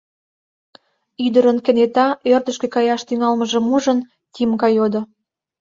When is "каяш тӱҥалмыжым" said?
2.75-3.65